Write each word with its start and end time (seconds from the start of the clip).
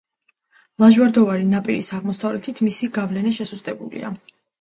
ლაჟვარდოვანი 0.83 1.43
ნაპირის 1.49 1.91
აღმოსავლეთით 1.97 2.61
მისი 2.69 2.89
გავლენა 2.97 3.35
შესუსტებულია. 3.37 4.11